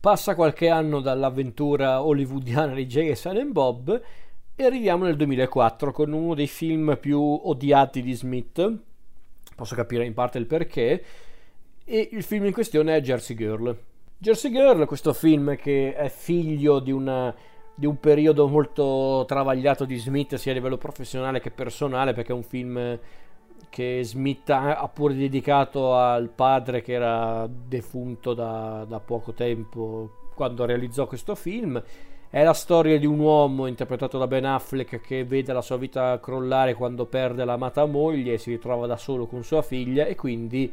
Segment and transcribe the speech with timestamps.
[0.00, 4.02] Passa qualche anno dall'avventura hollywoodiana di Jay e Bob
[4.56, 8.78] e arriviamo nel 2004 con uno dei film più odiati di Smith.
[9.54, 11.04] Posso capire in parte il perché.
[11.84, 13.76] E il film in questione è Jersey Girl.
[14.16, 17.34] Jersey Girl, questo film che è figlio di, una,
[17.74, 22.34] di un periodo molto travagliato di Smith sia a livello professionale che personale, perché è
[22.34, 22.98] un film
[23.70, 30.66] che Smith ha pure dedicato al padre che era defunto da, da poco tempo quando
[30.66, 31.82] realizzò questo film.
[32.28, 36.20] È la storia di un uomo interpretato da Ben Affleck che vede la sua vita
[36.20, 40.72] crollare quando perde l'amata moglie e si ritrova da solo con sua figlia e quindi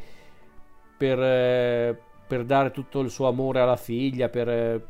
[0.98, 4.86] per, eh, per dare tutto il suo amore alla figlia, per eh,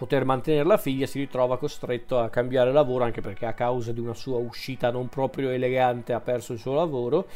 [0.00, 4.00] poter mantenere la figlia, si ritrova costretto a cambiare lavoro anche perché a causa di
[4.00, 7.26] una sua uscita non proprio elegante ha perso il suo lavoro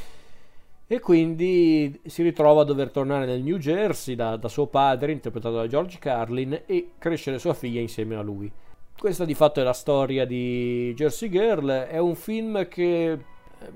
[0.87, 5.57] e quindi si ritrova a dover tornare nel New Jersey da, da suo padre, interpretato
[5.57, 8.51] da George Carlin, e crescere sua figlia insieme a lui.
[8.99, 13.19] Questa di fatto è la storia di Jersey Girl, è un film che eh,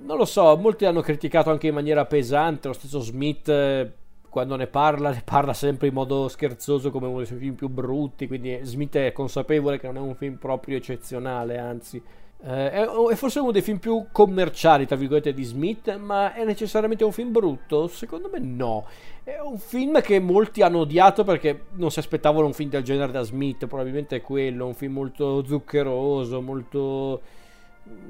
[0.03, 3.93] non lo so, molti hanno criticato anche in maniera pesante, lo stesso Smith eh,
[4.29, 7.69] quando ne parla, ne parla sempre in modo scherzoso come uno dei suoi film più
[7.69, 12.03] brutti, quindi Smith è consapevole che non è un film proprio eccezionale, anzi
[12.41, 16.45] eh, è, è, forse uno dei film più commerciali, tra virgolette, di Smith, ma è
[16.45, 17.89] necessariamente un film brutto?
[17.89, 18.87] Secondo me no.
[19.25, 23.13] È un film che molti hanno odiato perché non si aspettavano un film del genere
[23.13, 27.21] da Smith, probabilmente è quello, un film molto zuccheroso, molto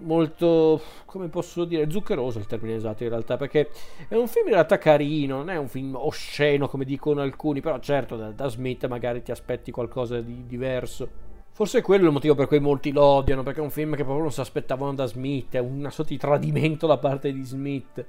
[0.01, 3.71] molto come posso dire zuccheroso il termine esatto in realtà perché
[4.09, 7.79] è un film in realtà carino non è un film osceno come dicono alcuni però
[7.81, 11.27] certo da, da Smith magari ti aspetti qualcosa di diverso
[11.59, 14.05] Forse è quello il motivo per cui molti lo odiano, perché è un film che
[14.05, 18.07] proprio non si aspettavano da Smith, è una sorta di tradimento da parte di Smith.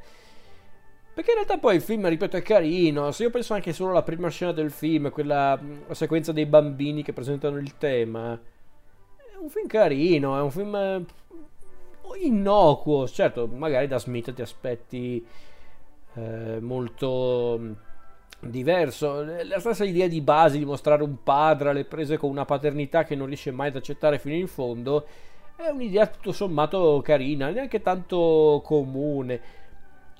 [1.15, 3.09] Perché in realtà poi il film, ripeto, è carino.
[3.09, 7.01] Se io penso anche solo alla prima scena del film, quella la sequenza dei bambini
[7.01, 11.05] che presentano il tema, è un film carino, è un film
[12.25, 13.07] innocuo.
[13.07, 15.25] Certo, magari da Smith ti aspetti
[16.15, 17.75] eh, molto
[18.39, 19.23] diverso.
[19.43, 23.15] La stessa idea di base di mostrare un padre alle prese con una paternità che
[23.15, 25.05] non riesce mai ad accettare fino in fondo
[25.55, 29.57] è un'idea tutto sommato carina, neanche tanto comune.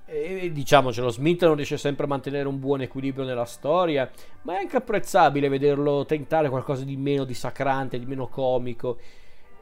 [0.06, 4.10] E diciamocelo, Smith non riesce sempre a mantenere un buon equilibrio nella storia,
[4.42, 8.98] ma è anche apprezzabile vederlo tentare qualcosa di meno dissacrante, di meno comico.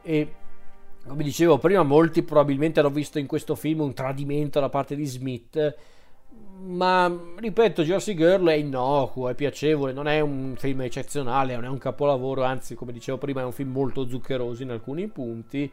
[0.02, 0.32] E
[1.08, 5.06] come dicevo prima, molti probabilmente hanno visto in questo film un tradimento da parte di
[5.06, 5.76] Smith
[6.60, 11.68] ma ripeto, Jersey Girl è innocuo, è piacevole, non è un film eccezionale, non è
[11.68, 15.70] un capolavoro, anzi, come dicevo prima, è un film molto zuccheroso in alcuni punti,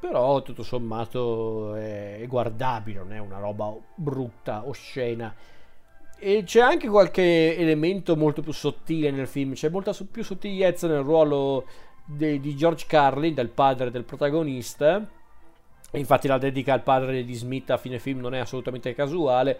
[0.00, 5.34] però tutto sommato è guardabile, non è una roba brutta, oscena.
[6.18, 11.02] E c'è anche qualche elemento molto più sottile nel film, c'è molta più sottigliezza nel
[11.02, 11.66] ruolo
[12.06, 15.06] de- di George Carlin, del padre del protagonista.
[15.92, 19.58] Infatti la dedica al padre di Smith a fine film non è assolutamente casuale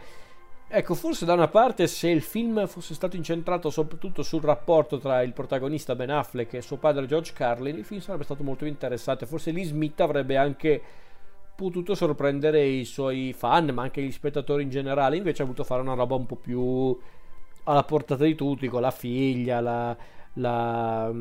[0.68, 5.22] Ecco, forse da una parte se il film fosse stato incentrato soprattutto sul rapporto tra
[5.22, 9.26] il protagonista Ben Affleck e suo padre George Carlin, il film sarebbe stato molto interessante.
[9.26, 10.82] Forse Lee Smith avrebbe anche
[11.54, 15.16] potuto sorprendere i suoi fan, ma anche gli spettatori in generale.
[15.16, 16.98] Invece ha voluto fare una roba un po' più
[17.62, 19.96] alla portata di tutti, con la figlia, la,
[20.34, 21.12] la,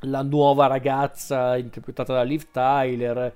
[0.00, 3.34] la nuova ragazza interpretata da Liv Tyler.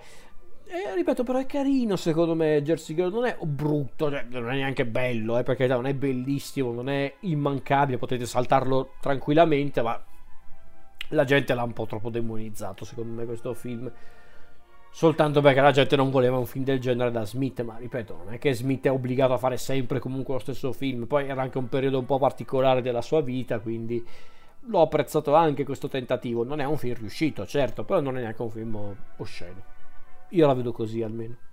[0.64, 4.54] E ripeto, però è carino secondo me Jersey Girl, non è brutto, cioè, non è
[4.54, 10.02] neanche bello, eh, perché non è bellissimo, non è immancabile, potete saltarlo tranquillamente, ma
[11.08, 13.92] la gente l'ha un po' troppo demonizzato secondo me questo film.
[14.94, 18.34] Soltanto perché la gente non voleva un film del genere da Smith, ma ripeto, non
[18.34, 21.58] è che Smith è obbligato a fare sempre comunque lo stesso film, poi era anche
[21.58, 24.04] un periodo un po' particolare della sua vita, quindi
[24.66, 26.44] l'ho apprezzato anche questo tentativo.
[26.44, 29.62] Non è un film riuscito, certo, però non è neanche un film osceno.
[30.30, 31.36] Io la vedo così almeno.